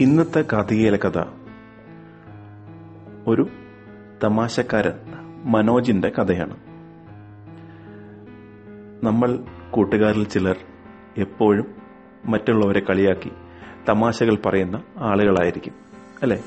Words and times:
ഇന്നത്തെ 0.00 0.44
കാർത്തികേല 0.52 0.96
കഥ 0.96 1.24
ഒരു 3.26 3.48
തമാശക്കാരൻ 4.24 4.92
മനോജിന്റെ 5.44 6.08
കഥയാണ്. 6.08 6.56
നമ്മൾ 9.04 9.44
കൂട്ടുകാരിൽ 9.70 10.24
ചിലർ 10.24 10.56
എപ്പോഴും 11.16 11.66
മറ്റുള്ളവരെ 12.24 12.80
കളിയാക്കി 12.80 13.32
തമാശകൾ 13.88 14.38
പറയുന്ന 14.46 14.82
ആളുകളായിരിക്കും 14.98 15.72
അല്ലെ? 16.22 16.42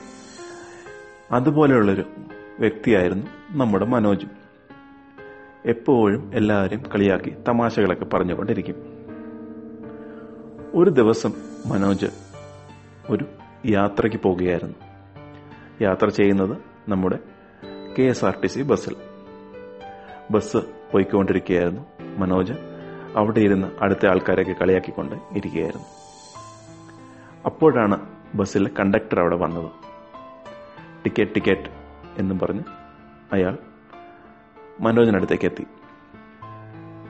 അതുപോലെയുള്ളൊരു 1.31 2.05
വ്യക്തിയായിരുന്നു 2.59 3.27
നമ്മുടെ 3.51 3.85
മനോജും. 3.85 4.29
എപ്പോഴും 5.65 6.31
എല്ലാവരെയും 6.33 6.83
കളിയാക്കി 6.95 7.35
തമാശകളൊക്കെ 7.47 8.05
പറഞ്ഞുകൊണ്ടിരിക്കും. 8.05 8.75
ഒരു 10.73 10.89
ദിവസം 10.89 11.31
മനോജ് 11.65 12.07
ഒരു 13.09 13.25
യാത്രയ്ക്ക് 13.67 14.23
പോകുകയായിരുന്നു. 14.23 14.75
യാത്ര 15.81 16.07
ചെയ്യുന്നത് 16.09 16.57
നമ്മുടെ 16.89 17.19
K 17.99 18.03
S 18.03 18.25
R 18.25 18.39
T 18.41 18.47
C 18.47 18.61
ബസ്സിൽ. 18.61 18.95
ബസ് 20.31 20.57
പോയിക്കൊണ്ടിരിക്കുകയായിരുന്നു. 20.91 21.85
മനോജ് 22.17 22.53
അവിടെ 23.15 23.39
ഇരുന്ന് 23.39 23.67
അടുത്ത 23.81 24.07
ആൾക്കാരെയൊക്കെ 24.07 24.53
കളിയാക്കിക്കൊണ്ട് 24.53 25.15
ഇരിക്കുകയായിരുന്നു. 25.15 25.85
അപ്പോഴാണ് 27.45 28.07
ബസ്സിലെ 28.35 28.69
കണ്ടക്ടർ 28.79 29.19
അവിടെ 29.19 29.35
വന്നത്. 29.35 29.71
ടിക്കറ്റ് 31.03 31.35
ടിക്കറ്റ് 31.35 31.69
എന്നും 32.17 32.39
പറഞ്ഞ് 32.39 32.61
അയാൾ 33.33 33.57
മനോജിനടുത്തേക്ക് 34.79 35.45
എത്തി. 35.45 35.65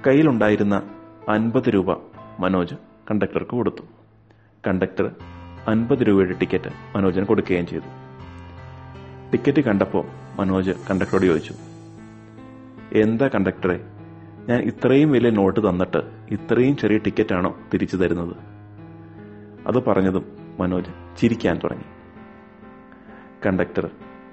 കയ്യിലുണ്ടായിരുന്ന 0.08 0.75
അൻപത് 1.30 1.69
രൂപ 1.69 1.91
മനോജ് 2.39 2.75
കണ്ടക്ടർക്ക് 3.11 3.52
കൊടുത്തു. 3.52 3.83
കണ്ടക്ടർ 4.67 5.16
അൻപത് 5.68 6.00
രൂപയുടെ 6.00 6.34
ടിക്കറ്റ് 6.34 6.70
മനോജിന് 6.96 7.26
കൊടുക്കുകയും 7.26 7.68
ചെയ്തു. 7.68 7.90
ടിക്കറ്റ് 9.32 9.62
കണ്ടപ്പോൾ 9.62 10.06
മനോജ് 10.40 10.72
കണ്ടക്ടറോട് 10.90 11.26
ചോദിച്ചു 11.26 11.54
എന്താ 12.94 13.28
കണ്ടക്ടറെ 13.28 13.86
ഞാൻ 14.50 14.60
ഇത്രയും 14.60 15.12
വലിയ 15.12 15.30
നോട്ട് 15.30 15.70
തന്നിട്ട് 15.70 16.02
ഇത്രയും 16.32 16.78
ചെറിയ 16.78 16.98
ടിക്കറ്റാണോ 16.98 17.58
തിരിച്ചു 17.73 17.98
തരുന്നത്? 17.98 18.36
അത് 19.68 19.84
പറഞ്ഞതും 19.84 20.26
മനോജ് 20.60 21.18
ചിരിക്കാൻ 21.18 21.60
തുടങ്ങി. 21.64 21.86
കണ്ടക്ടർ 23.45 23.90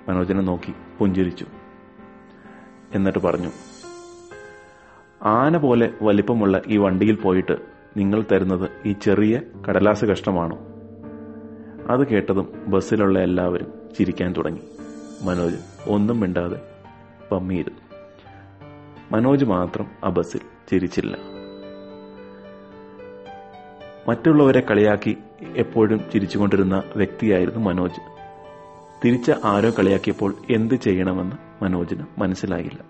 മനോജിനെ 0.09 0.41
നോക്കി 0.41 0.75
പുഞ്ചിരിച്ചു. 0.99 1.47
എന്നിട്ട് 2.95 3.19
പറഞ്ഞു 3.19 3.51
ആന 5.23 5.57
പോലെ 5.57 5.91
വലിപ്പമുള്ള 6.03 6.62
ഈ 6.67 6.77
വണ്ടിയിൽ 6.77 7.17
പോയിട്ട് 7.17 7.57
നിങ്ങൾ 7.97 8.25
തരുന്നത് 8.33 8.71
ഈ 8.87 8.93
ചെറിയ 8.93 9.41
കടലാസ് 9.69 10.05
കഷ്ടമാണോ 10.05 10.73
അത് 11.91 12.09
കേട്ടതും 12.09 12.53
ബസ്സിലുള്ള 12.67 13.19
എല്ലാവരും 13.19 13.73
ചിരിക്കാൻ 13.99 14.33
തുടങ്ങി. 14.33 14.61
മനോജ് 15.23 15.57
ഒന്നും 15.89 16.21
മിണ്ടാതെ 16.21 16.61
പമ്മിയിരുന്നു. 17.33 17.81
മനോജ് 19.13 19.45
മാത്രം 19.45 19.87
ആ 20.05 20.09
ബസ്സിൽ 20.09 20.41
ചിരിച്ചില്ല. 20.71 21.19
മറ്റുള്ളവരെ 24.09 24.61
കളിയാക്കി 24.61 25.17
എപ്പോഴും 25.57 26.01
ചിരിച്ചുകൊണ്ടിരുന്ന 26.12 26.83
വ്യക്തിയായിരുന്നു 26.97 27.61
മനോജ്. 27.61 28.01
തിരിച്ച 29.05 29.33
ആരോ 29.45 29.71
കളിയാക്കിയപ്പോൾ 29.71 30.35
എന്ത് 30.51 30.75
ചെയ്യണമെന്ന് 30.75 31.65
മനോജിന് 31.65 32.05
മനസ്സിലായില്ല. 32.19 32.85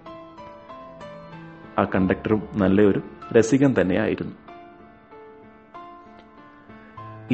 ആ 1.79 1.85
കണ്ടക്ടറും 1.95 2.43
നല്ലൊരു 2.55 3.03
രസികൻ 3.33 3.75
തന്നെയായിരുന്നു. 3.81 4.44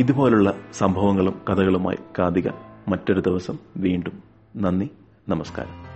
ഇതുപോലുള്ള 0.00 0.54
സംഭവങ്ങളും 0.72 1.40
കഥകളുമായി 1.50 1.96
കാതിക 2.18 2.48
മറ്റൊരു 2.88 3.20
ദിവസം 3.20 3.58
വീണ്ടും. 3.76 4.22
നന്ദി 4.56 4.90
നമസ്കാരം. 5.28 5.89